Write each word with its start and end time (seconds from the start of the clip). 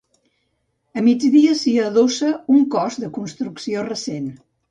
A 0.99 1.03
migdia 1.07 1.51
s'hi 1.59 1.73
adossa 1.89 2.31
un 2.55 2.65
cos 2.77 2.99
de 3.05 3.13
construcció 3.21 3.87
recent. 3.93 4.27